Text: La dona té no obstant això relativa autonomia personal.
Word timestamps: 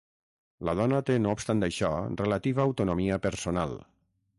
La 0.69 0.73
dona 0.79 1.01
té 1.11 1.19
no 1.25 1.35
obstant 1.37 1.63
això 1.69 1.93
relativa 2.25 2.67
autonomia 2.67 3.23
personal. 3.31 3.81